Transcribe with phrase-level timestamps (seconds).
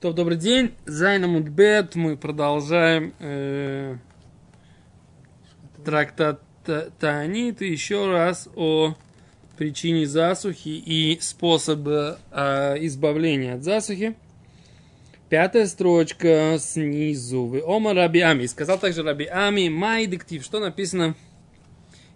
[0.00, 0.72] То, добрый день.
[0.86, 1.94] Зайна Мудбет.
[1.94, 3.98] Мы продолжаем э,
[5.84, 6.40] трактат
[6.98, 7.60] Таанит.
[7.60, 8.94] Еще раз о
[9.58, 14.16] причине засухи и способе э, избавления от засухи.
[15.28, 17.44] Пятая строчка снизу.
[17.44, 18.46] Вы Ома Раби Ами.
[18.46, 19.68] Сказал также Раби Ами.
[19.68, 20.42] Май диктив.
[20.42, 21.14] Что написано?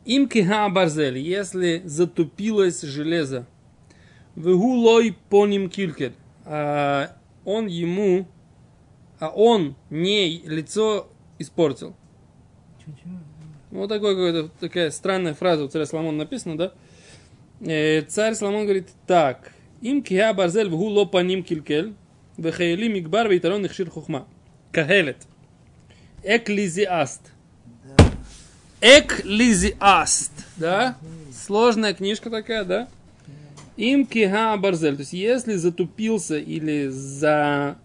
[0.06, 1.18] Им киха барзель.
[1.18, 3.46] Если затупилось железо.
[4.36, 6.14] Вегулой поним килькель.
[7.44, 8.26] Он ему,
[9.18, 11.08] а он не лицо
[11.38, 11.94] испортил.
[13.70, 16.72] Вот такой какой-то, такая странная фраза у царя Соломона написана, да?
[17.60, 19.52] Э, царь Соломон говорит так.
[19.80, 21.94] Им кия барзель вгу ло паним килькель,
[22.36, 24.26] вехаили мигбар вейтарон ихшир хухма.
[24.70, 25.18] Кахелет.
[26.22, 27.32] Эклизиаст.
[28.80, 30.32] Эклизиаст.
[30.56, 30.96] Да?
[31.32, 32.88] Сложная книжка такая, да?
[33.76, 34.94] Им киха барзель.
[34.96, 37.76] То есть, если затупился или за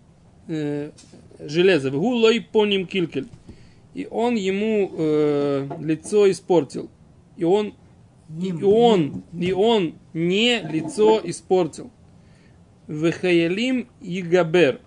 [0.48, 0.92] э,
[1.40, 3.28] железо, гулой по ним килькель,
[3.94, 6.90] и он ему э, лицо испортил,
[7.38, 7.74] и он,
[8.40, 11.90] и он, и он не лицо испортил.
[12.88, 14.80] Вехаялим и габер.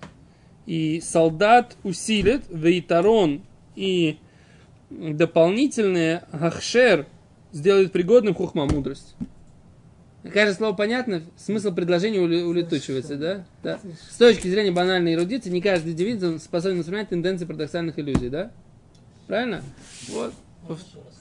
[0.66, 3.42] И солдат усилит, вейтарон
[3.74, 4.18] и
[4.90, 7.06] дополнительное ахшер
[7.52, 9.16] сделает пригодным хухма мудрость.
[10.22, 13.44] Кажется, слово понятно, смысл предложения улетучивается, да?
[13.62, 13.80] да?
[14.08, 18.52] С точки зрения банальной эрудиции, не каждый индивид способен воспринимать тенденции парадоксальных иллюзий, да?
[19.26, 19.62] Правильно?
[20.10, 20.32] Вот.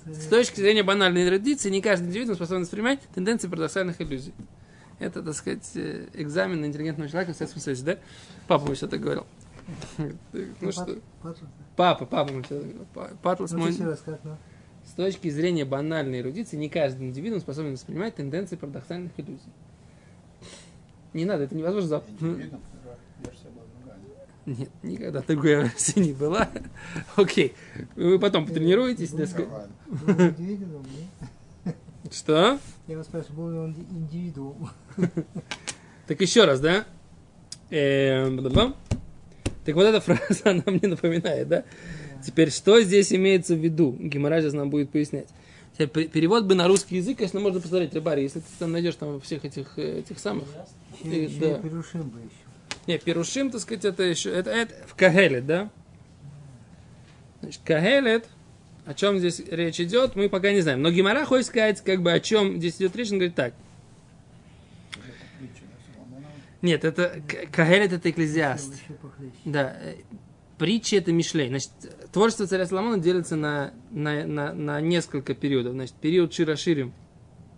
[0.05, 4.33] С точки зрения банальной эрудиции, не каждый индивид способен воспринимать тенденции парадоксальных иллюзий.
[4.99, 7.97] Это, так сказать, э, экзамен на интеллигентного человека в Советском Союзе, да?
[8.47, 9.25] Папа мне что-то говорил.
[9.97, 10.99] Ну что?
[11.75, 12.87] Папа, папа мне что-то говорил.
[13.23, 13.73] Патлас мой
[14.85, 19.51] с точки зрения банальной эрудиции, не каждый индивидуум способен воспринимать тенденции парадоксальных иллюзий.
[21.13, 22.51] Не надо, это невозможно запомнить.
[24.45, 26.49] Нет, никогда такой версии не была.
[27.15, 27.53] Окей.
[27.95, 29.69] Вы потом потренируетесь, так сказать.
[32.11, 32.59] Что?
[32.87, 34.69] Я вас спрашиваю, был ли он индивидуум?
[36.07, 36.83] Так еще раз, да?
[37.69, 38.43] Эм,
[39.63, 41.63] так вот эта фраза, она мне напоминает, да?
[42.25, 43.95] Теперь, что здесь имеется в виду?
[43.99, 45.27] Геморрай сейчас нам будет пояснять.
[45.77, 49.19] Теперь, перевод бы на русский язык, конечно, можно посмотреть, Рыбари, если ты там найдешь там
[49.21, 50.45] всех этих, э, этих самых...
[51.03, 51.59] Еще, еще да.
[51.59, 52.29] Перушим бы еще.
[52.87, 54.29] Не, Перушим, так сказать, это еще...
[54.31, 55.69] Это, это в Кагелет, да?
[57.41, 58.27] Значит, Кагелет,
[58.85, 60.81] о чем здесь речь идет, мы пока не знаем.
[60.81, 63.53] Но Гимара хочет сказать, как бы, о чем здесь идет речь, он говорит так.
[66.61, 67.21] Нет, это
[67.51, 68.73] Кохелет это экклезиаст.
[69.45, 69.95] Да, э,
[70.61, 71.47] притчи это Мишлей.
[71.47, 71.71] Значит,
[72.11, 75.73] творчество царя Соломона делится на, на, на, на несколько периодов.
[75.73, 76.93] Значит, период Шир а-ширим.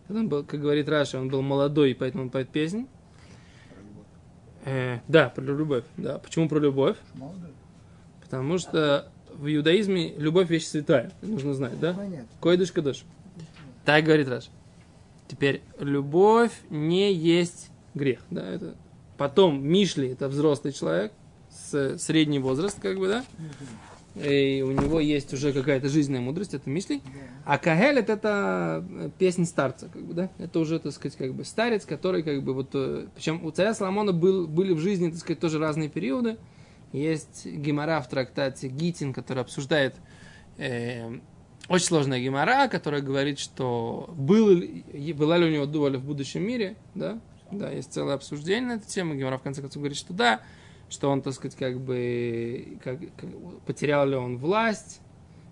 [0.07, 2.87] Он был, как говорит Раши, он был молодой, поэтому он поет песни.
[4.63, 5.83] Э, да, про любовь.
[5.97, 6.17] Да.
[6.19, 6.95] Почему про любовь?
[8.21, 11.11] Потому что в иудаизме любовь вещь святая.
[11.21, 11.97] нужно знать, да?
[12.39, 13.03] קודש קדשים.
[13.83, 14.49] Так говорит Раши.
[15.27, 18.21] Теперь любовь не есть грех.
[18.29, 18.75] Да, это...
[19.17, 21.11] Потом Мишли, это взрослый человек,
[21.53, 23.25] с средний возраст, как бы, да?
[24.15, 27.01] И у него есть уже какая-то жизненная мудрость, это Мишли.
[27.45, 28.85] А Кагелет это
[29.17, 30.29] песня старца, как бы, да?
[30.37, 32.69] Это уже, так сказать, как бы старец, который, как бы, вот...
[32.73, 36.37] э, Причем у царя Соломона был, были в жизни, так сказать, тоже разные периоды.
[36.91, 39.95] Есть гемора в трактате Гитин, который обсуждает
[40.59, 41.17] э,
[41.67, 44.61] очень сложная гемора, которая говорит, что был,
[45.15, 47.19] была ли у него доля в будущем мире, да?
[47.51, 49.15] Да, есть целое обсуждение на эту тему.
[49.15, 50.41] Гемора в конце концов говорит, что да,
[50.93, 53.29] что он, так сказать, как бы как, как,
[53.65, 55.01] потерял ли он власть,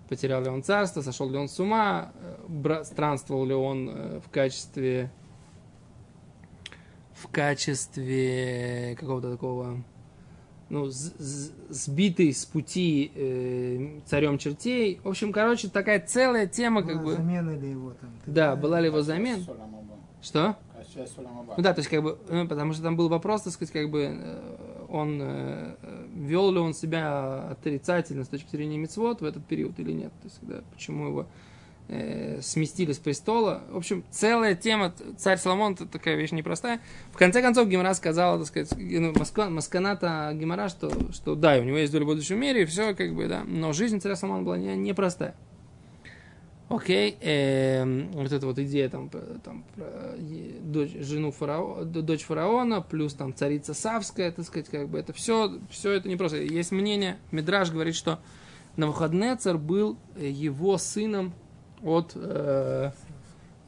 [0.08, 2.12] потерял ли он царство, сошел ли он с ума,
[2.46, 5.10] бра, странствовал ли он э, в качестве
[7.14, 9.82] в качестве какого-то такого
[10.68, 15.00] ну, сбитый с пути э, царем чертей.
[15.04, 17.12] В общем, короче, такая целая тема, как бы.
[17.12, 18.10] Замена ли его там?
[18.26, 19.44] Да, была ли его замена?
[20.22, 20.56] Что?
[21.56, 23.90] Ну да, то есть как бы, ну, потому что там был вопрос, так сказать, как
[23.90, 24.56] бы э,
[24.92, 25.74] он э,
[26.14, 30.28] вел ли он себя отрицательно с точки зрения мецвод в этот период или нет, то
[30.28, 31.26] есть да, почему его
[31.88, 33.62] э, сместили с престола.
[33.70, 36.80] В общем, целая тема, царь Соломон, это такая вещь непростая.
[37.10, 39.14] В конце концов, Гимара сказала, так сказать, ну,
[39.50, 43.14] Масканата Гимара, что, что да, у него есть доля в будущем мире, и все, как
[43.14, 44.76] бы, да, но жизнь царя Соломона была непростая.
[44.76, 45.34] Не непростая.
[46.72, 49.10] Окей, э, вот эта вот идея там,
[49.44, 50.16] там про
[50.62, 55.58] дочь, жену фараона, дочь фараона, плюс там царица Савская, так сказать, как бы это все,
[55.68, 56.38] все это не просто.
[56.38, 58.20] Есть мнение, Мидраж говорит, что
[58.76, 61.34] Навуходнецар был его сыном
[61.82, 62.92] от э,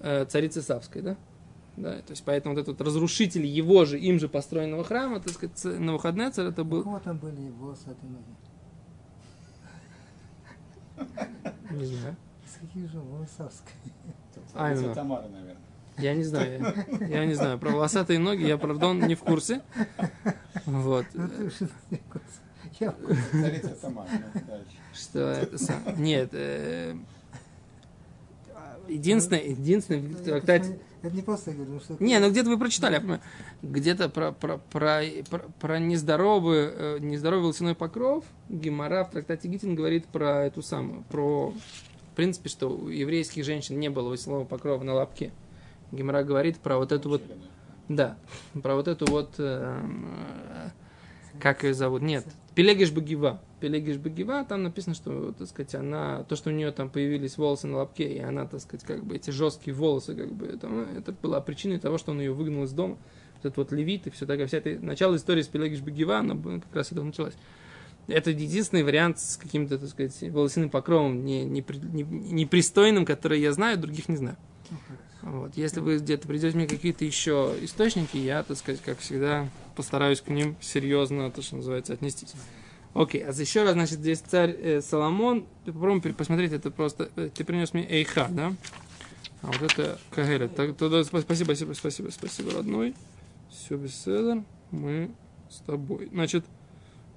[0.01, 1.17] э, царицы Савской, да?
[1.77, 5.63] Да, то есть поэтому вот этот разрушитель его же, им же построенного храма, так сказать,
[5.79, 6.85] на выходные царь это был...
[6.85, 8.25] Кого там были волосатые ноги?
[11.71, 12.17] Не знаю.
[12.65, 13.01] С каких же?
[14.55, 14.95] А, именно.
[14.95, 15.57] Тамара, наверное.
[15.99, 17.59] Я не знаю, я, я не знаю.
[17.59, 19.61] Про волосатые ноги я, правда, не в курсе.
[20.67, 21.07] Вот.
[21.15, 21.29] Ну,
[23.33, 24.09] Царица Тамара.
[24.93, 25.83] Что это сам...
[25.99, 26.97] Нет, э,
[28.89, 30.79] единственное, единственное в трактате...
[31.03, 31.97] Это не просто я говорю, что...
[32.01, 33.21] Не, ну где-то вы прочитали,
[33.63, 39.75] где-то про, про, про, про, про нездоровый, э, нездоровый волосяной покров Гимара в трактате Гитин
[39.75, 41.53] говорит про эту самую, про,
[42.15, 45.33] в принципе, что у еврейских женщин не было волосяного покрова на лапке.
[45.91, 47.23] Гимара говорит про вот эту вот...
[47.89, 48.17] Да,
[48.63, 49.35] про вот эту вот...
[49.39, 50.71] Э, э,
[51.41, 52.03] как ее зовут?
[52.03, 52.25] Нет,
[52.55, 53.41] Пелегиш Багива.
[53.59, 57.67] Пелегиш Багива, там написано, что, так сказать, она, то, что у нее там появились волосы
[57.67, 61.11] на лобке, и она, так сказать, как бы эти жесткие волосы, как бы, это, это
[61.21, 62.97] была причиной того, что он ее выгнал из дома.
[63.35, 66.37] Вот этот вот левит и все такое, вся эта, начало истории с Пелегиш Багива, она
[66.37, 67.35] как раз это началась.
[68.07, 73.53] Это единственный вариант с каким-то, так сказать, волосяным покровом не, не, не, непристойным, который я
[73.53, 74.37] знаю, других не знаю.
[75.23, 75.57] Вот.
[75.57, 80.29] Если вы где-то придете мне какие-то еще источники, я, так сказать, как всегда, постараюсь к
[80.29, 82.35] ним серьезно, то, что называется, отнестись.
[82.93, 85.47] Окей, а еще раз, значит, здесь царь э, Соломон.
[85.65, 87.11] Попробуем посмотреть, это просто...
[87.17, 88.55] Э, ты принес мне Эйха, да?
[89.43, 90.55] А вот это Кагелет.
[90.55, 92.95] Так, тогда спасибо, спасибо, спасибо, спасибо, родной.
[93.51, 94.45] Все беседа.
[94.71, 95.11] Мы
[95.51, 96.09] с тобой.
[96.13, 96.45] Значит,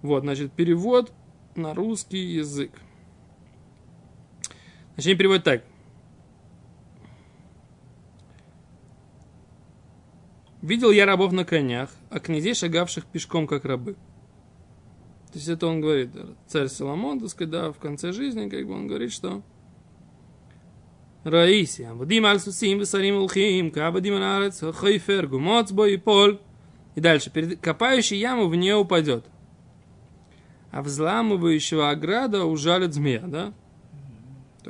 [0.01, 1.11] вот, значит, перевод
[1.55, 2.71] на русский язык.
[4.93, 5.63] Значит, они переводят так.
[10.61, 13.93] Видел я рабов на конях, а князей, шагавших пешком, как рабы.
[15.31, 16.09] То есть это он говорит,
[16.47, 19.43] царь Соломон, так сказать, да, в конце жизни, как бы он говорит, что
[21.23, 26.39] Раиси, Амбадим аль-Сусим, Весарим улхим, Кабадим аль-Арец, Хайфер, Гумоц, Бой, Пол.
[26.95, 27.29] И дальше,
[27.61, 29.25] копающий яму в нее упадет.
[30.71, 33.53] А взламывающего ограда ужалит змея, да?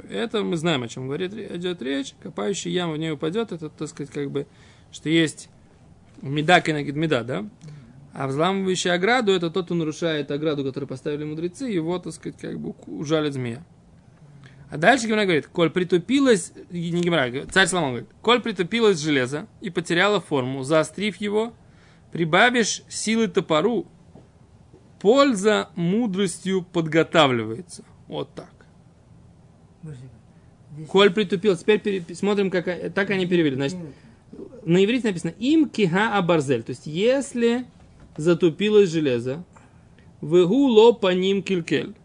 [0.09, 2.13] Это мы знаем, о чем говорит, идет речь.
[2.21, 4.45] Копающий яму в нее упадет, это, так сказать, как бы,
[4.91, 5.49] что есть
[6.21, 7.45] Меда кенегид меда, да?
[8.13, 12.59] А взламывающий ограду, это тот, кто нарушает ограду, которую поставили мудрецы, его, так сказать, как
[12.59, 13.63] бы ужалит змея.
[14.69, 19.69] А дальше Гимара говорит, коль притупилось, не Гимара, царь Соломон говорит, коль притупилось железо и
[19.69, 21.53] потеряло форму, заострив его,
[22.11, 23.85] прибавишь силы топору,
[24.99, 27.83] польза мудростью подготавливается.
[28.07, 28.53] Вот так.
[30.88, 33.55] Коль притупилось, теперь пересмотрим, как, так они перевели.
[33.55, 33.77] Значит,
[34.63, 37.65] на иврите написано им киха абарзель, то есть если
[38.15, 39.44] затупилось железо,
[40.21, 41.95] вегу ло по ним килькель.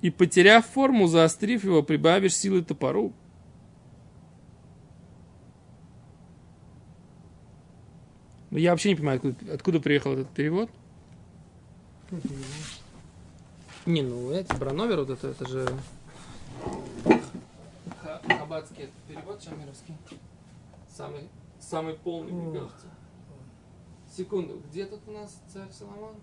[0.00, 3.12] И потеряв форму, заострив его, прибавишь силы топору.
[8.52, 10.70] Я вообще не понимаю, откуда, откуда приехал этот перевод.
[13.86, 15.66] Не, ну, эти Брановер, вот это, это же
[18.52, 19.96] Хаббатский это перевод Шамировский.
[20.94, 21.28] Самый,
[21.58, 22.86] самый полный, мне кажется.
[24.14, 26.14] Секунду, где тут у нас царь Соломон?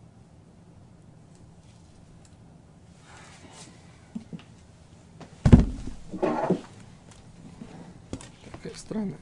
[8.52, 9.18] Какая странная.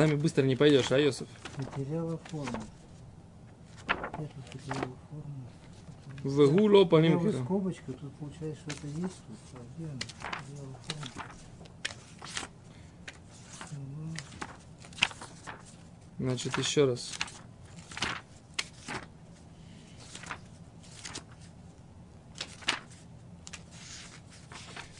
[0.00, 1.28] Нами быстро не пойдешь, а, Йосиф?
[1.58, 2.64] Потеряла форму.
[3.86, 5.46] Потеряла форму.
[6.24, 9.36] Вегуло по ним скобочка, тут получается, что это есть тут.
[9.52, 9.98] А где она?
[16.18, 17.12] Значит, еще раз.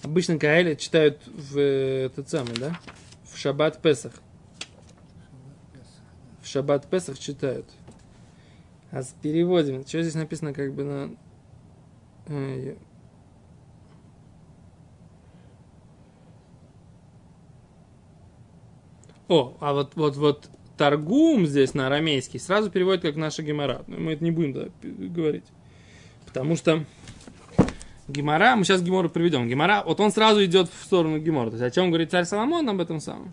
[0.03, 2.79] Обычно Каэля читают в этот самый, да?
[3.25, 4.13] В Шаббат Песах.
[6.51, 7.67] Шаббат Песах читают.
[8.91, 9.87] А переводим.
[9.87, 11.11] Что здесь написано как бы на...
[12.27, 12.75] Э,
[19.29, 23.85] О, а вот, вот, вот торгум здесь на арамейский сразу переводит как наша гемора.
[23.87, 25.45] Но мы это не будем да, говорить.
[26.27, 26.85] Потому что
[28.09, 29.49] Гемора, мы сейчас Гемору приведем.
[29.49, 31.51] Гемора, вот он сразу идет в сторону Гемора.
[31.51, 33.33] То есть о чем говорит царь Соломон об этом самом?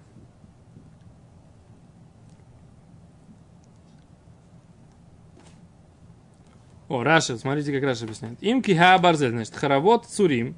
[6.87, 8.41] О, Раши, смотрите, как Раши объясняет.
[8.41, 10.55] אם קהה הברזל, значит, חרבות צורים,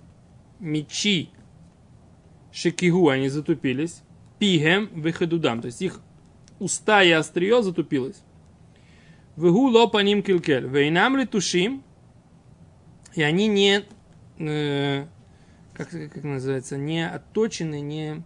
[0.59, 1.29] мечи,
[2.51, 4.01] שקהו, они затупились,
[4.37, 6.01] פיהם וחודם, то есть их
[6.59, 8.21] уста и острие затупилось.
[9.37, 11.83] והוא לא פנים קלקל, ואינם לטושים,
[13.15, 13.85] и они не,
[14.37, 15.07] э,
[15.73, 18.23] как, как называется, не отточены, не,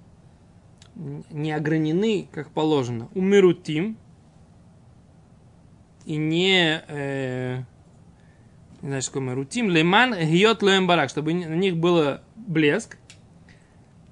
[0.95, 3.09] не огранены, как положено.
[3.13, 3.97] ומרוטים
[6.05, 7.63] и не, э,
[8.83, 12.97] что такое рутим, леман гиот лоем барак, чтобы на них было блеск.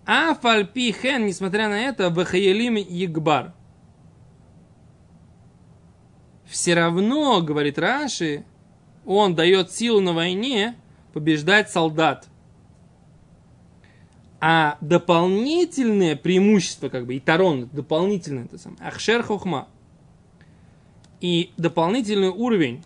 [0.05, 3.53] А фальпи хен, несмотря на это, вахаелим егбар.
[6.45, 8.45] Все равно, говорит Раши,
[9.05, 10.75] он дает силу на войне
[11.13, 12.27] побеждать солдат.
[14.39, 19.67] А дополнительное преимущество, как бы, и тарон, дополнительное, это самое, ахшер хохма.
[21.19, 22.83] И дополнительный уровень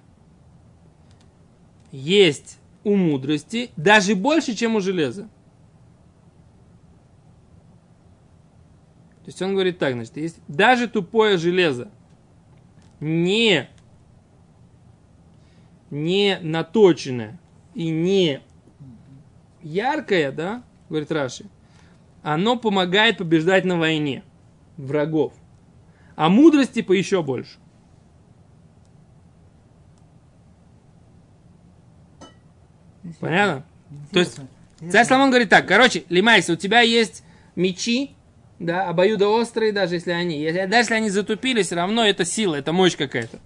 [1.96, 5.24] есть у мудрости даже больше, чем у железа.
[9.24, 11.90] То есть он говорит так, значит, есть даже тупое железо
[13.00, 13.70] не,
[15.90, 17.40] не наточенное
[17.74, 18.42] и не
[19.64, 21.46] яркое, да, говорит Раши,
[22.22, 24.24] оно помогает побеждать на войне
[24.78, 25.34] врагов.
[26.16, 27.58] А мудрости по еще больше.
[33.20, 33.66] Понятно?
[34.12, 34.40] То есть,
[34.92, 37.24] царь Соломон говорит так, короче, למעשה, у тебя есть
[37.56, 38.16] мечи,
[38.60, 42.72] да, обоюдоострые, даже если они, если, даже если они затупили, все равно это сила, это
[42.72, 43.40] мощь какая-то.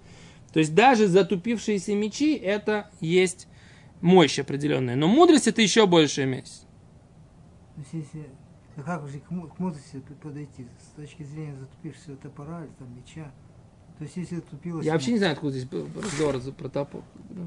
[0.54, 3.48] То есть даже затупившиеся мечи, это есть
[4.02, 4.96] мощь определенная.
[4.96, 6.66] Но мудрость это еще большая мощь.
[7.92, 8.30] Если,
[8.84, 13.32] как же к мудрости подойти с точки зрения затупившегося топора или там меча?
[13.98, 14.86] То есть если затупилось...
[14.86, 15.70] Я вообще не знаю, откуда здесь
[16.02, 17.04] разговор про топор.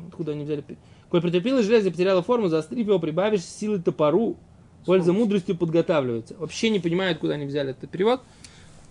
[0.08, 0.64] Откуда они взяли...
[1.12, 4.38] Коль претерпело железо потеряло форму, заострив его, прибавишь силы топору,
[4.86, 6.34] Польза мудростью подготавливается.
[6.38, 8.22] Вообще не понимаю, откуда они взяли этот перевод.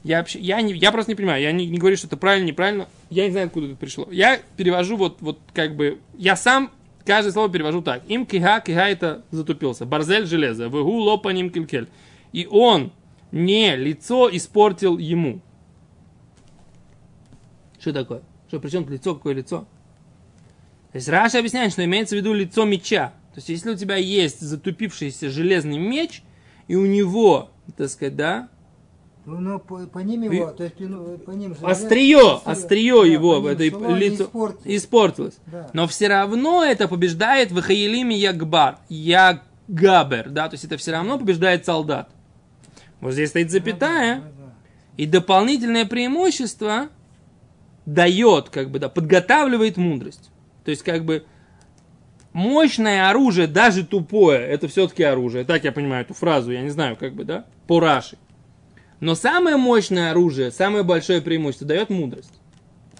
[0.03, 1.41] Я, вообще, я, не, я просто не понимаю.
[1.41, 2.87] Я не, не говорю, что это правильно, неправильно.
[3.09, 4.07] Я не знаю, откуда это пришло.
[4.11, 5.97] Я перевожу вот, вот как бы...
[6.15, 6.69] Я сам
[7.05, 8.03] каждое слово перевожу так.
[8.07, 9.87] Им киха, киха это затупился.
[9.87, 10.65] Барзель железо.
[10.65, 11.87] Вегу лопаним килькель.
[12.33, 12.91] И он
[13.31, 15.41] не лицо испортил ему.
[17.79, 18.21] Что такое?
[18.47, 19.15] Что, при чем лицо?
[19.15, 19.65] Какое лицо?
[20.91, 23.13] То есть Раша объясняет, что имеется в виду лицо меча.
[23.33, 26.21] То есть, если у тебя есть затупившийся железный меч,
[26.67, 28.49] и у него, так сказать, да,
[29.25, 33.01] ну, по, по ним его, и, то есть ну, по ним желез, острие, острие, острие
[33.01, 34.77] да, его, ним, это лицо испортилось.
[34.77, 35.37] испортилось.
[35.45, 35.69] Да.
[35.73, 41.19] Но все равно это побеждает в Хаилиме Ягбар, Ягабер, да, то есть это все равно
[41.19, 42.09] побеждает солдат.
[42.99, 44.53] Вот здесь стоит запятая, да, да, да, да.
[44.97, 46.89] и дополнительное преимущество
[47.85, 50.30] дает, как бы, да, подготавливает мудрость.
[50.63, 51.25] То есть, как бы,
[52.33, 55.43] мощное оружие, даже тупое, это все-таки оружие.
[55.43, 58.17] Так я понимаю эту фразу, я не знаю, как бы, да, по Раши.
[58.99, 62.39] Но самое мощное оружие, самое большое преимущество дает мудрость.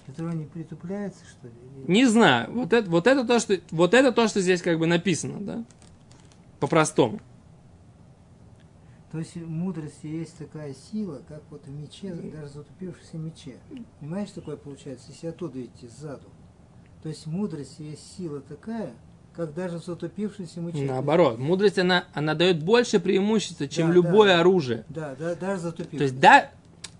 [0.06, 1.54] Которое не притупляется, что ли?
[1.86, 2.50] Не знаю.
[2.52, 5.64] Вот это, вот, это то, что, вот это то, что здесь как бы написано, да?
[6.58, 7.20] По-простому.
[9.12, 13.56] То есть в мудрости есть такая сила, как вот в мече, даже затупившемся мече.
[14.00, 16.28] Понимаешь, такое получается, если оттуда идти сзаду.
[17.02, 18.90] То есть в мудрости есть сила такая,
[19.34, 20.86] как даже затупившийся мучитель.
[20.86, 24.84] Наоборот, мудрость, она, она дает больше преимущества, чем да, любое да, оружие.
[24.88, 25.98] Да, да, даже затупившееся.
[25.98, 26.50] То есть, да,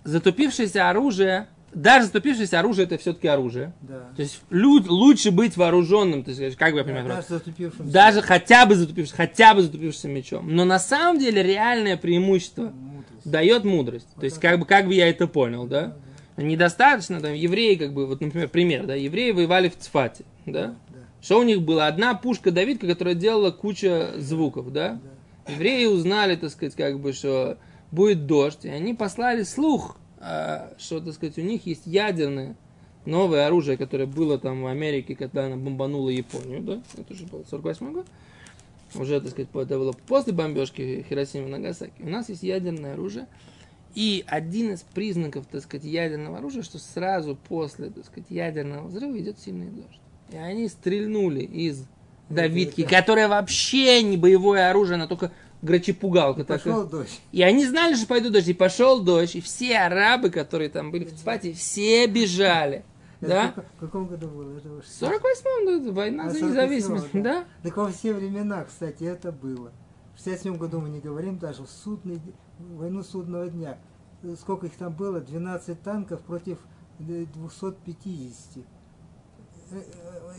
[0.04, 3.72] затупившееся оружие, даже затупившееся оружие, это все-таки оружие.
[3.80, 4.08] Да.
[4.16, 7.92] То есть, лю- лучше быть вооруженным, то есть, как бы я понимаю, да, даже затупившимся.
[7.92, 10.54] Даже хотя бы затупившимся, хотя бы затупившимся мечом.
[10.54, 13.30] Но на самом деле реальное преимущество мудрость.
[13.30, 14.08] дает мудрость.
[14.14, 15.80] Вот то есть, как бы, как бы я это понял, да?
[15.80, 15.96] да, да.
[16.36, 20.74] Недостаточно, там, евреи, как бы, вот, например, пример, да, евреи воевали в Цфате, да?
[21.20, 21.86] Что у них было?
[21.86, 25.00] Одна пушка Давидка, которая делала куча звуков, да?
[25.46, 27.58] Евреи узнали, так сказать, как бы, что
[27.90, 32.56] будет дождь, и они послали слух, а, что, так сказать, у них есть ядерное
[33.04, 36.82] новое оружие, которое было там в Америке, когда она бомбанула Японию, да?
[36.96, 38.06] Это уже был 48 год.
[38.94, 42.00] Уже, так сказать, это было после бомбежки Хиросимы и Нагасаки.
[42.00, 43.26] У нас есть ядерное оружие.
[43.94, 49.18] И один из признаков, так сказать, ядерного оружия, что сразу после, так сказать, ядерного взрыва
[49.18, 50.00] идет сильный дождь.
[50.30, 51.86] И они стрельнули из
[52.32, 56.44] Давидки, которая вообще не боевое оружие, она только грачепугалка.
[56.44, 57.20] Пошел дождь.
[57.30, 58.48] И они знали, что пойдут дождь.
[58.48, 59.36] И пошел дождь.
[59.36, 62.84] И все арабы, которые там были в Цфате, все бежали.
[63.20, 63.54] Да?
[63.76, 64.56] В каком году было?
[64.56, 67.08] Это в 48-м, да, война а, за независимость.
[67.12, 67.20] Да.
[67.20, 67.44] да?
[67.62, 69.70] Так во все времена, кстати, это было.
[70.16, 72.20] В 67 году мы не говорим даже в судный,
[72.76, 73.78] войну судного дня.
[74.38, 75.20] Сколько их там было?
[75.20, 76.58] 12 танков против
[76.98, 78.64] 250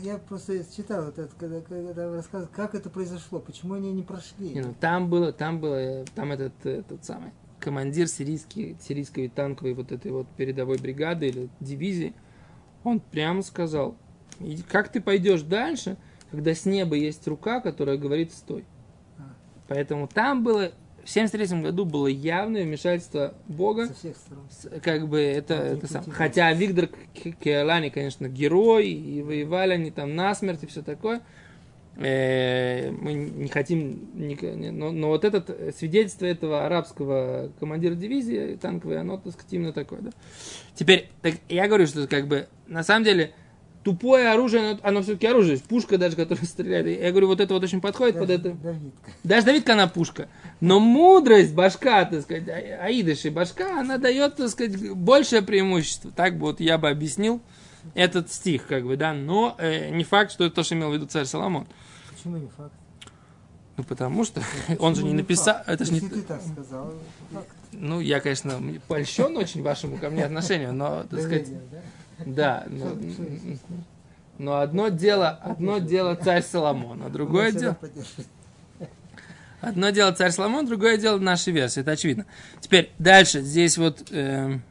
[0.00, 4.50] я просто читал это, когда, когда вы рассказывали, как это произошло, почему они не прошли.
[4.50, 9.90] Не, ну, там было, там было, там этот, этот самый командир сирийский, сирийской танковой вот
[9.90, 12.14] этой вот передовой бригады или дивизии,
[12.82, 13.96] он прямо сказал,
[14.68, 15.96] как ты пойдешь дальше,
[16.30, 18.66] когда с неба есть рука, которая говорит стой.
[19.18, 19.34] А.
[19.68, 20.72] Поэтому там было
[21.04, 23.88] в 73 году было явное вмешательство Бога.
[23.88, 24.80] Со всех сторон.
[24.82, 26.04] Как бы это, Вот это сам.
[26.10, 26.88] Хотя Виктор
[27.40, 31.20] Киолани, конечно, герой, и воевали они там насмерть и все такое.
[31.96, 39.18] Э, Мы не хотим, но, но вот это свидетельство этого арабского командира дивизии танковой, оно,
[39.18, 40.10] так сказать, именно такое, да.
[40.74, 43.32] Теперь, так я говорю, что как бы, на самом деле,
[43.84, 45.58] тупое оружие, оно, оно все-таки оружие.
[45.58, 46.86] Пушка даже, которая стреляет.
[47.00, 48.50] Я говорю, вот это вот очень подходит под Даже это.
[48.54, 49.10] Давидка.
[49.22, 50.28] Даже Давидка она пушка.
[50.60, 56.10] Но мудрость башка, так сказать, а- Аидыши башка, она дает, так сказать, большее преимущество.
[56.10, 57.40] Так бы вот я бы объяснил
[57.94, 59.12] этот стих, как бы, да.
[59.12, 61.66] Но э, не факт, что это то, что имел в виду царь Соломон.
[62.10, 62.72] Почему не факт?
[63.76, 64.40] Ну, потому что
[64.78, 65.68] он же Почему не написал, факт?
[65.68, 66.00] это же не...
[66.00, 66.94] Ты так сказал,
[67.32, 67.48] факт.
[67.72, 71.48] Ну, я, конечно, польщен очень вашему ко мне отношению, но, так сказать,
[72.18, 72.24] да?
[72.26, 72.96] да, но,
[74.38, 77.76] но одно дело, одно дело царь Соломон, а другое дело...
[79.60, 82.26] Одно дело царь Соломон, другое дело наши версии, это очевидно.
[82.60, 84.62] Теперь дальше, здесь вот, эм,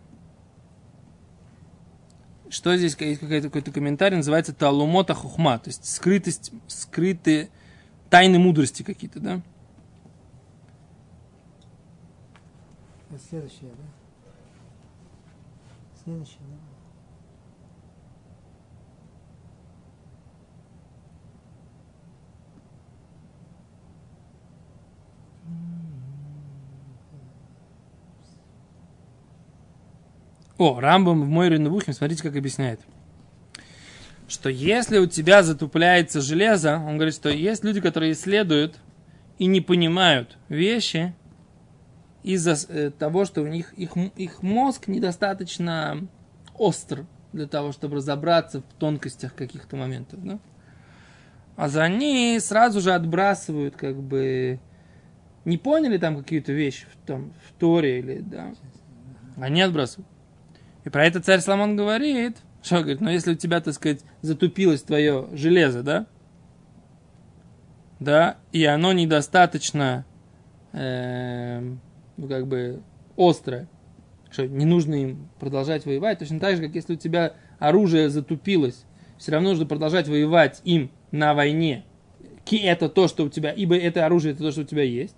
[2.48, 7.50] что здесь, есть какой-то, какой-то комментарий, называется Талумота Хухма, то есть скрытость, скрытые
[8.12, 9.42] тайны мудрости какие-то, да?
[13.30, 13.84] Следующее, да?
[16.04, 16.73] Следующее, да?
[30.58, 32.80] О, Рамбам в Мойре Навухим, смотрите, как объясняет.
[34.28, 38.80] Что если у тебя затупляется железо, он говорит, что есть люди, которые исследуют
[39.38, 41.14] и не понимают вещи
[42.24, 46.08] из-за э, того, что у них их, их мозг недостаточно
[46.58, 50.24] остр для того, чтобы разобраться в тонкостях каких-то моментов.
[50.24, 50.40] Да?
[51.56, 54.60] А за они сразу же отбрасывают, как бы,
[55.46, 58.54] не поняли там какие-то вещи в, там, в Торе или, да,
[59.38, 60.08] они отбрасывают.
[60.86, 64.82] И про это царь Соломон говорит, что говорит, ну если у тебя, так сказать, затупилось
[64.84, 66.08] твое железо, да,
[68.00, 70.06] да, и оно недостаточно,
[70.72, 72.82] ну как бы,
[73.18, 73.68] острое,
[74.32, 78.86] что не нужно им продолжать воевать, точно так же, как если у тебя оружие затупилось,
[79.18, 81.86] все равно нужно продолжать воевать им на войне.
[82.44, 85.16] Ки это то, что у тебя, ибо это оружие, это то, что у тебя есть.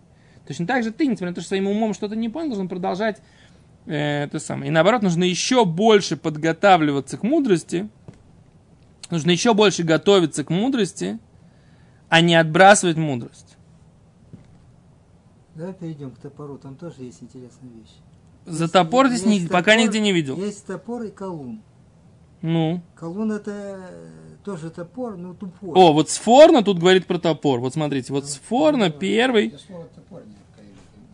[0.48, 3.22] Точно так же ты, несмотря на то, что своим умом что-то не понял, должен продолжать
[3.88, 4.68] э, это самое.
[4.68, 7.90] И наоборот, нужно еще больше подготавливаться к мудрости,
[9.10, 11.20] нужно еще больше готовиться к мудрости,
[12.10, 13.58] а не отбрасывать мудрость.
[15.56, 17.96] Давай перейдем к топору, там тоже есть интересная вещь.
[18.46, 20.38] За Есть- топор здесь есть ни- пока топор, нигде не видел.
[20.38, 21.62] Есть топор и колун.
[22.42, 22.82] Ну.
[22.96, 24.10] Колун это э,
[24.46, 25.72] тоже топор, но тупой.
[25.74, 27.60] О, вот Сфорна тут говорит про топор.
[27.60, 29.48] Вот смотрите, вот Сфорна первый.
[29.48, 29.58] Не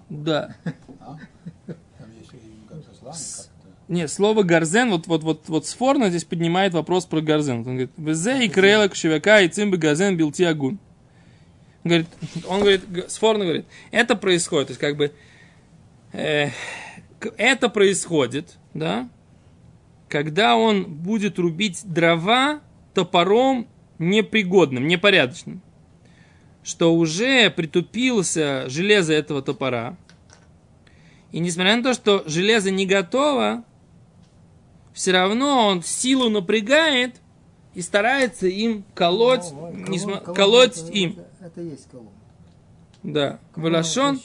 [0.09, 0.55] Да.
[0.99, 1.17] а?
[3.87, 7.57] Нет, слово гарзен, вот, вот, вот, вот Сфорна здесь поднимает вопрос про гарзен.
[7.57, 10.79] Он говорит, «Везе и крела кшевяка и цимбы газен билти агун».
[11.83, 12.07] Он говорит,
[12.47, 15.11] он говорит, Сфорна говорит, это происходит, то есть как бы,
[16.13, 16.49] э,
[17.37, 19.09] это происходит, да,
[20.07, 22.61] когда он будет рубить дрова
[22.93, 23.67] топором
[23.99, 25.61] непригодным, непорядочным,
[26.63, 29.97] что уже притупился железо этого топора,
[31.31, 33.63] и несмотря на то, что железо не готово,
[34.93, 37.15] все равно он силу напрягает
[37.73, 41.11] и старается им колоть, Ну, вот, несма- колун колоть это- им.
[41.11, 42.09] Это, это есть колун.
[43.03, 43.39] Да.
[43.55, 44.19] Велашон,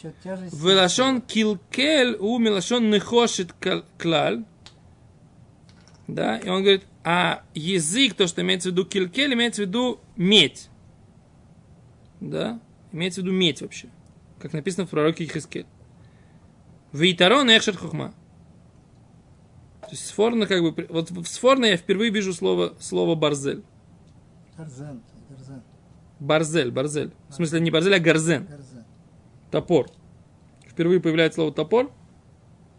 [0.52, 3.54] велашон килкель у милашон нехошит
[3.98, 4.44] клаль.
[6.08, 10.00] Да, и он говорит, а язык, то, что имеется в виду килкель, имеется в виду
[10.16, 10.68] медь.
[12.18, 13.90] Да, имеется в виду медь вообще.
[14.40, 15.66] Как написано в пророке Ихискель.
[16.92, 18.12] Вейтарон эхшер хухма.
[19.82, 20.86] То есть сфорно как бы...
[20.88, 23.62] Вот в сфорно я впервые вижу слово, слово барзель.
[24.56, 25.62] Гарзен, гарзен,
[26.18, 27.12] Барзель, барзель.
[27.28, 28.46] В смысле не барзель, а гарзен.
[28.46, 28.84] гарзен.
[29.52, 29.86] Топор.
[30.66, 31.92] Впервые появляется слово топор.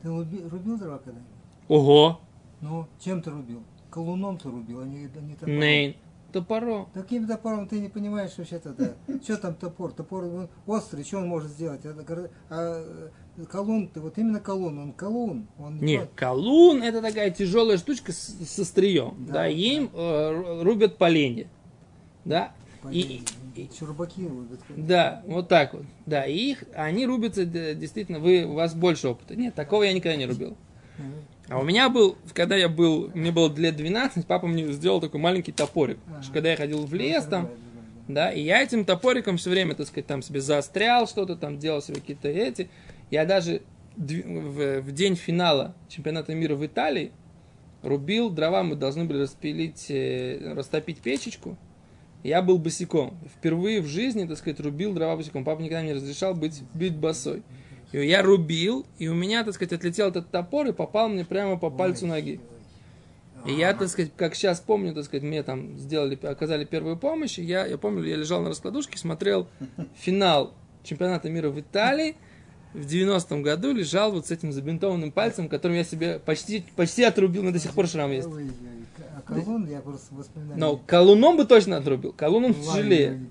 [0.01, 1.31] Ты руби- рубил дрова когда-нибудь?
[1.69, 2.19] Ого.
[2.59, 3.63] Ну, чем ты рубил?
[3.89, 5.59] Колуном ты рубил, а не, не топором.
[5.59, 5.95] Нейн.
[6.33, 6.89] Топором.
[6.93, 8.93] Таким топором ты не понимаешь вообще-то, да.
[9.23, 9.93] Что там топор?
[9.93, 11.81] Топор он острый, что он может сделать?
[11.85, 11.89] А
[12.49, 15.47] э, колун, ты вот именно колун, он колун.
[15.57, 19.25] Он Не, колун это такая тяжелая штучка с, с острием.
[19.27, 21.47] Да, Да, им э, ру- рубят поленья.
[22.25, 22.51] Да.
[22.91, 23.23] И,
[23.55, 24.59] и- Чурбаки рубят.
[24.75, 25.83] да, вот так вот.
[26.05, 29.35] Да, и их, они рубятся д- действительно, вы, у вас больше опыта.
[29.35, 30.55] Нет, такого я никогда не рубил.
[31.49, 35.19] А у меня был, когда я был, мне было лет 12, папа мне сделал такой
[35.19, 35.97] маленький топорик.
[36.07, 36.23] Ага.
[36.23, 37.49] Что Когда я ходил в лес там,
[38.07, 41.81] Да, и я этим топориком все время, так сказать, там себе заострял что-то, там делал
[41.81, 42.69] себе какие-то эти.
[43.11, 43.61] Я даже
[43.95, 47.11] в, в день финала чемпионата мира в Италии
[47.81, 51.57] рубил дрова, мы должны были распилить, э, растопить печечку.
[52.23, 53.17] Я был босиком.
[53.37, 55.43] Впервые в жизни, так сказать, рубил дрова босиком.
[55.43, 57.43] Папа никогда не разрешал быть, быть босой.
[57.91, 61.57] И я рубил, и у меня, так сказать, отлетел этот топор и попал мне прямо
[61.57, 62.39] по пальцу ноги.
[63.45, 67.39] И я, так сказать, как сейчас помню, так сказать, мне там сделали, оказали первую помощь,
[67.39, 69.47] и я, я помню, я лежал на раскладушке, смотрел
[69.95, 72.15] финал чемпионата мира в Италии,
[72.73, 77.43] в 90-м году лежал вот с этим забинтованным пальцем, которым я себе почти, почти отрубил,
[77.43, 78.27] но до сих пор шрам есть.
[79.15, 80.59] А колун, я просто воспоминаю.
[80.59, 83.25] Но колуном бы точно отрубил, колуном тяжелее.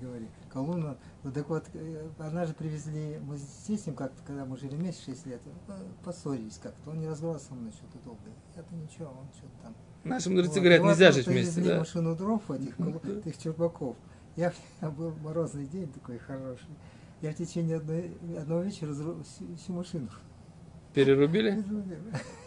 [0.51, 0.95] Колуна,
[1.27, 5.03] вот так вот, э, она же привезли, мы с этим как-то, когда мы жили вместе
[5.11, 5.71] 6 лет, э,
[6.03, 8.21] поссорились как-то, он не разговаривал со мной что-то долго.
[8.55, 10.59] Это ничего, он что-то там Наши мудрецы вот.
[10.59, 11.61] говорят, нельзя жить вместе.
[11.61, 11.79] Да.
[11.79, 13.97] машину дров этих, этих черпаков.
[14.37, 16.69] Я, я был морозный день такой хороший.
[17.21, 20.07] Я в течение одной, одного вечера всю, всю машину.
[20.93, 21.61] Перерубили?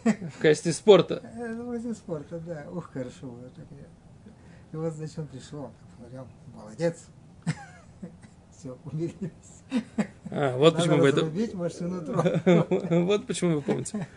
[0.04, 1.22] В качестве спорта?
[1.36, 2.66] Э, в качестве спорта, да.
[2.72, 3.50] Ух, хорошо было.
[4.72, 7.08] И вот, значит, он пришел, говорил, молодец
[8.59, 9.63] Все, умирились.
[10.31, 11.25] А, вот почему вы это...
[11.55, 12.25] машину дров.
[12.89, 14.07] Вот почему вы помните.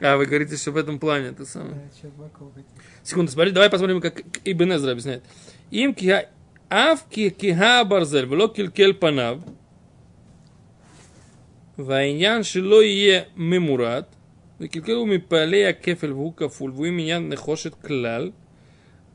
[0.00, 1.88] А, вы говорите, что в этом плане это самое.
[3.02, 5.22] Секунду, смотри, давай посмотрим, как Ибн Эзра объясняет.
[5.70, 5.94] Им
[6.70, 9.38] ав киха барзель, вло килькел панав,
[11.78, 14.02] והעניין שלא יהיה ממורד,
[14.60, 18.30] וקלקלו מפעלי הכפל והוא כפול, והוא עם עניין נחושת כלל,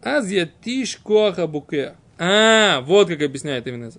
[0.02, 1.92] אז יתיש כוח הבוקע.
[2.20, 3.92] А, вот как объясняет Ибн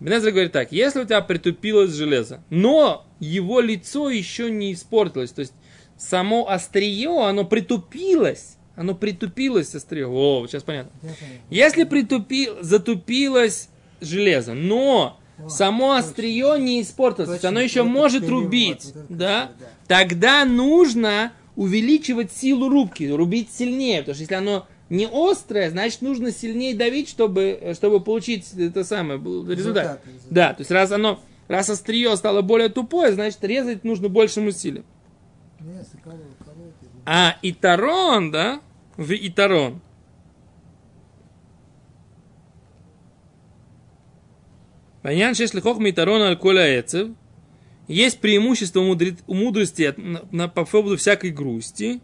[0.00, 5.40] Ибн говорит так, если у тебя притупилось железо, но его лицо еще не испортилось, то
[5.40, 5.54] есть
[5.96, 8.56] само острие, оно притупилось.
[8.76, 10.06] Оно притупилось, острие.
[10.06, 10.92] О, сейчас понятно.
[11.48, 13.70] Если притупил, затупилось
[14.02, 19.50] железо, но О, само острие не испортилось, точно, оно еще может перевод, рубить, вот да?
[19.58, 26.02] да, тогда нужно увеличивать силу рубки, рубить сильнее, потому что если оно не острое, значит
[26.02, 29.58] нужно сильнее давить, чтобы, чтобы получить это самое результат.
[29.58, 30.00] результат.
[30.30, 34.84] Да, то есть раз оно, раз острие стало более тупое, значит резать нужно большим усилием.
[37.04, 38.60] А Итарон, да?
[38.96, 39.80] В Итарон.
[45.04, 46.84] Если хохма Итарона аль коля
[47.86, 52.00] есть преимущество у мудрости на, на, по поводу всякой грусти.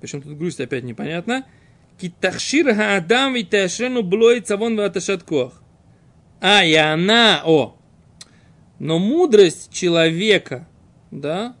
[0.00, 1.44] Причем тут грусть опять непонятно.
[2.00, 5.60] Китахшир хаадам и ташену блой цавон ваташаткох.
[6.40, 7.76] А, и она, о.
[8.78, 10.68] Но мудрость человека,
[11.10, 11.56] да,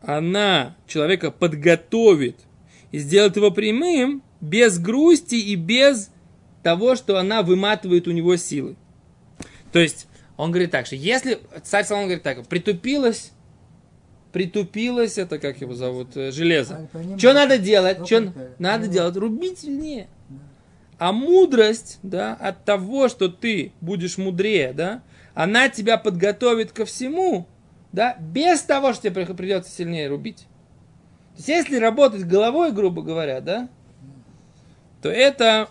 [0.00, 2.36] она человека подготовит
[2.92, 6.10] и сделает его прямым без грусти и без
[6.62, 8.76] того, что она выматывает у него силы.
[9.72, 13.32] То есть, он говорит так, что если, царь Соломон говорит так, притупилось,
[14.34, 16.88] притупилось, это как его зовут, э, железо.
[17.16, 18.04] Что надо делать?
[18.04, 19.16] Что надо делать?
[19.16, 20.08] Рубить сильнее.
[20.98, 25.02] А мудрость, да, от того, что ты будешь мудрее, да,
[25.34, 27.46] она тебя подготовит ко всему,
[27.92, 30.46] да, без того, что тебе придется сильнее рубить.
[31.34, 33.68] То есть, если работать головой, грубо говоря, да,
[35.00, 35.68] то это,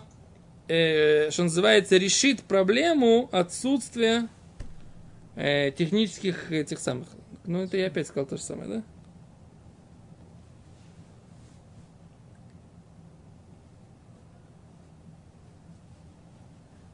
[0.68, 4.28] э, что называется, решит проблему отсутствия
[5.36, 7.08] э, технических этих самых.
[7.46, 8.82] Ну, это я опять сказал то же самое, да?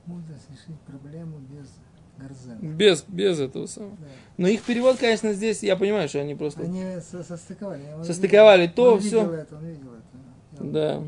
[0.06, 1.72] Мудрость решить проблему без
[2.18, 2.58] Гарзена.
[2.60, 3.96] Без, без этого самого.
[3.96, 4.06] Да.
[4.38, 6.62] Но их перевод, конечно, здесь, я понимаю, что они просто...
[6.62, 7.82] Они со состыковали.
[7.96, 9.20] Он состыковали видел, то, он все.
[9.20, 10.64] Видел это, он видел это.
[10.64, 11.02] Да.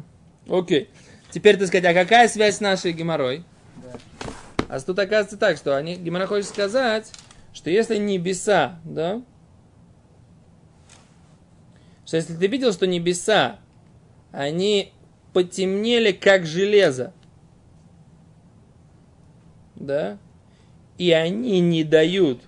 [0.48, 0.88] Окей.
[1.30, 3.44] Теперь, так сказать, а какая связь с нашей геморрой?
[3.82, 3.98] Да.
[4.68, 7.12] А тут оказывается так, что они, геморрой хочет сказать,
[7.52, 9.22] что если небеса, да,
[12.12, 13.58] что если ты видел, что небеса,
[14.32, 14.92] они
[15.32, 17.14] потемнели, как железо,
[19.76, 20.18] да,
[20.98, 22.42] и они не дают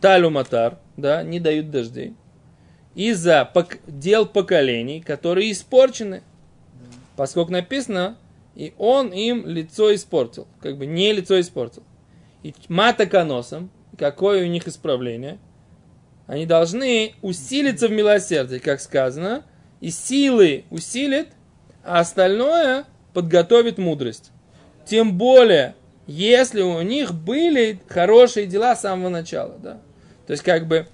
[0.00, 2.14] талюматар, да, не дают дождей,
[2.94, 6.22] из-за пок- дел поколений, которые испорчены.
[7.16, 8.16] Поскольку написано,
[8.54, 11.82] и он им лицо испортил, как бы не лицо испортил.
[12.44, 15.38] И матоконосом, какое у них исправление,
[16.28, 19.42] они должны усилиться в милосердии, как сказано,
[19.80, 21.28] и силы усилит,
[21.82, 24.30] а остальное подготовит мудрость.
[24.84, 25.74] Тем более,
[26.06, 29.80] если у них были хорошие дела с самого начала, да.
[30.26, 30.86] То есть, как бы,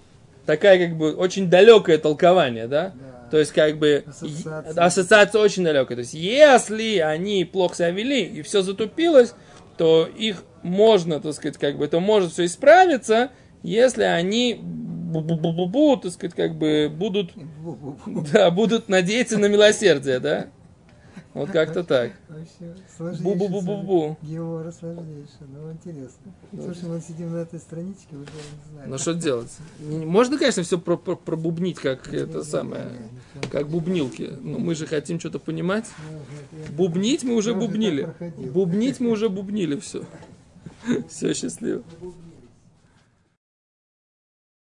[0.46, 2.92] такая, как бы, очень далекое толкование, да.
[2.94, 3.28] да.
[3.32, 4.84] То есть, как бы, Ассоциация.
[4.84, 5.96] ассоциация очень далекая.
[5.96, 9.34] То есть, если они плохо себя вели и все затупилось,
[9.76, 13.30] то их можно, так сказать, как бы, это может все исправиться,
[13.64, 14.60] если они
[15.14, 17.32] бу-бу-бу-бу-бу, так сказать, как бы, будут,
[18.32, 20.46] да, будут надеяться на милосердие, да?
[21.32, 22.12] Вот как-то так.
[22.98, 24.16] Бу-бу-бу-бу-бу.
[24.22, 26.32] Геора сложнейшее, ну интересно.
[26.52, 28.90] Слушай, мы сидим на этой страничке, уже не знаю.
[28.90, 29.50] Ну что делать?
[29.80, 32.86] Не- Можно, конечно, все про- про- пробубнить, как это самое,
[33.50, 34.30] как бубнилки.
[34.42, 35.86] Но мы же хотим что-то понимать.
[36.76, 38.08] Бубнить мы уже бубнили.
[38.54, 40.04] Бубнить мы уже бубнили все.
[41.08, 41.82] Все, счастливо.